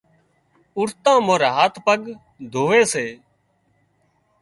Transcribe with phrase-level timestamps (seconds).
[0.77, 1.99] اُوٺتان مورِ هاٿ پڳ
[2.51, 3.05] ڌووي سي۔